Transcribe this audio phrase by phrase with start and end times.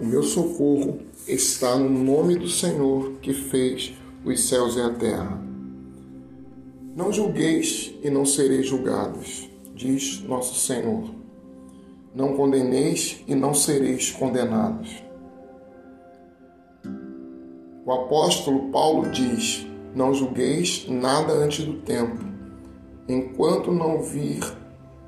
[0.00, 3.94] O meu socorro está no nome do Senhor que fez
[4.24, 5.42] os céus e a terra.
[6.94, 11.10] Não julgueis e não sereis julgados, diz nosso Senhor.
[12.14, 15.02] Não condeneis e não sereis condenados.
[17.84, 22.24] O apóstolo Paulo diz: Não julgueis nada antes do tempo,
[23.08, 24.44] enquanto não vir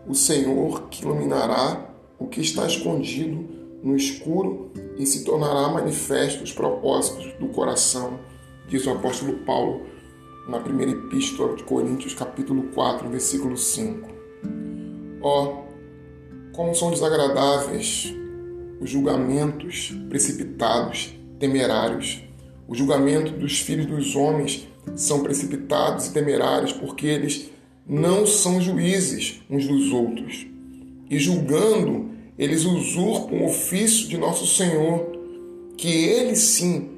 [0.04, 6.52] o Senhor que iluminará o que está escondido no escuro e se tornará manifesto os
[6.52, 8.20] propósitos do coração,
[8.69, 9.87] diz o apóstolo Paulo
[10.48, 14.09] na primeira epístola de Coríntios, capítulo 4, versículo 5.
[15.23, 18.15] Ó, oh, como são desagradáveis
[18.80, 22.23] os julgamentos precipitados, temerários.
[22.67, 27.51] O julgamento dos filhos dos homens são precipitados e temerários porque eles
[27.87, 30.47] não são juízes uns dos outros.
[31.11, 35.12] E julgando, eles usurpam o ofício de nosso Senhor,
[35.77, 36.88] que ele sim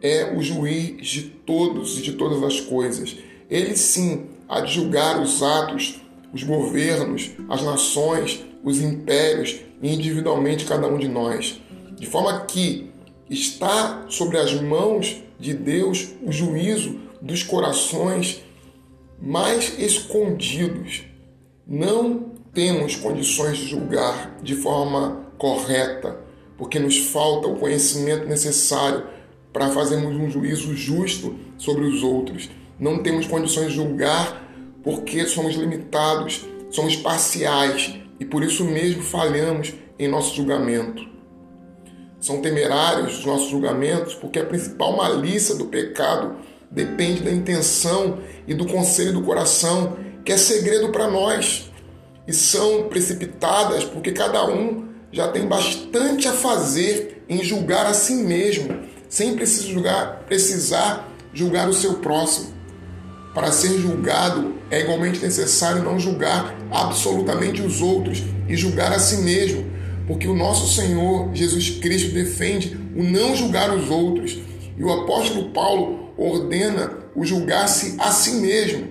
[0.00, 3.14] é o juiz de todos e de todas as coisas.
[3.50, 6.00] Ele sim há de julgar os atos,
[6.32, 11.60] os governos, as nações, os impérios e individualmente cada um de nós.
[11.98, 12.90] De forma que
[13.28, 18.42] está sobre as mãos de Deus o juízo dos corações
[19.20, 21.02] mais escondidos.
[21.66, 26.18] Não temos condições de julgar de forma correta,
[26.58, 29.04] porque nos falta o conhecimento necessário
[29.52, 32.50] para fazermos um juízo justo sobre os outros.
[32.78, 34.48] Não temos condições de julgar
[34.82, 41.08] porque somos limitados, somos parciais e por isso mesmo falhamos em nosso julgamento.
[42.20, 46.36] São temerários os nossos julgamentos porque a principal malícia do pecado
[46.70, 51.69] depende da intenção e do conselho do coração, que é segredo para nós.
[52.26, 58.14] E são precipitadas porque cada um já tem bastante a fazer em julgar a si
[58.14, 58.68] mesmo,
[59.08, 62.52] sem precisar julgar, precisar julgar o seu próximo.
[63.34, 69.18] Para ser julgado, é igualmente necessário não julgar absolutamente os outros e julgar a si
[69.18, 69.64] mesmo,
[70.06, 74.38] porque o nosso Senhor Jesus Cristo defende o não julgar os outros.
[74.76, 78.88] E o apóstolo Paulo ordena o julgar-se a si mesmo.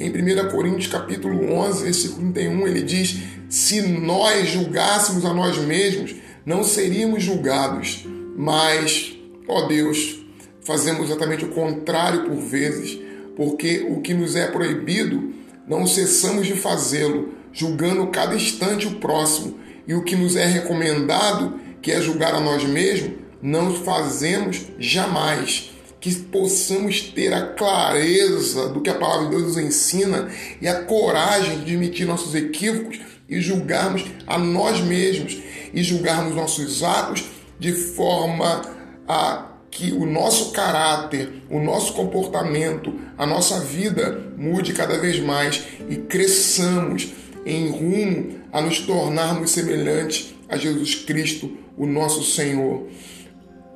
[0.00, 3.18] Em 1 Coríntios capítulo 11, versículo 31, ele diz:
[3.50, 6.14] "Se nós julgássemos a nós mesmos,
[6.46, 9.14] não seríamos julgados, mas,
[9.46, 10.24] ó Deus,
[10.62, 12.98] fazemos exatamente o contrário por vezes,
[13.36, 15.34] porque o que nos é proibido,
[15.68, 21.60] não cessamos de fazê-lo, julgando cada instante o próximo, e o que nos é recomendado,
[21.82, 28.80] que é julgar a nós mesmos, não fazemos jamais que possamos ter a clareza do
[28.80, 30.30] que a palavra de Deus nos ensina
[30.60, 35.38] e a coragem de admitir nossos equívocos e julgarmos a nós mesmos
[35.72, 37.24] e julgarmos nossos atos
[37.58, 38.62] de forma
[39.06, 45.62] a que o nosso caráter, o nosso comportamento, a nossa vida mude cada vez mais
[45.88, 47.12] e cresçamos
[47.46, 52.88] em rumo a nos tornarmos semelhantes a Jesus Cristo, o nosso Senhor.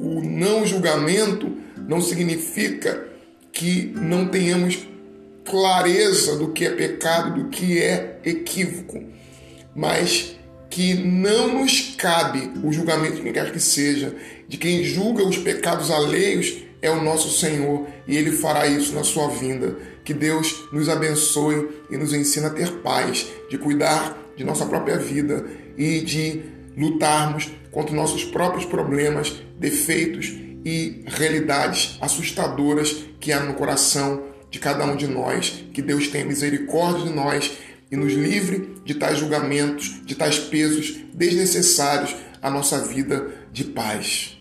[0.01, 1.53] O não julgamento
[1.89, 3.07] não significa
[3.53, 4.87] que não tenhamos
[5.45, 9.03] clareza do que é pecado, do que é equívoco,
[9.75, 10.37] mas
[10.71, 14.15] que não nos cabe o julgamento de quem quer que seja,
[14.49, 19.05] de quem julga os pecados alheios é o nosso Senhor e Ele fará isso na
[19.05, 19.77] sua vinda.
[20.05, 24.99] Que Deus nos abençoe e nos ensine a ter paz, de cuidar de nossa própria
[24.99, 25.47] vida
[25.79, 26.43] e de
[26.77, 30.35] lutarmos contra nossos próprios problemas, defeitos
[30.65, 35.65] e realidades assustadoras que há no coração de cada um de nós.
[35.73, 37.53] Que Deus tenha misericórdia de nós
[37.91, 44.39] e nos livre de tais julgamentos, de tais pesos desnecessários à nossa vida de paz.